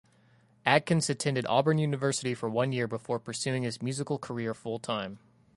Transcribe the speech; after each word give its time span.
Adkins 0.65 1.11
attended 1.11 1.45
Auburn 1.45 1.77
University 1.77 2.33
for 2.33 2.49
one 2.49 2.71
year 2.71 2.87
before 2.87 3.19
pursuing 3.19 3.61
his 3.61 3.83
musical 3.83 4.17
career 4.17 4.55
full 4.55 4.79
time. 4.79 5.19